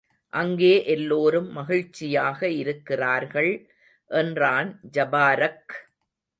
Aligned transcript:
அங்கே 0.33 0.85
எல்லோரும் 0.85 1.49
மகிழ்ச்சியாக 1.51 2.49
இருக்கிறார்கள் 2.55 3.51
என்றான் 4.11 4.79
ஜபாரக். 4.91 5.73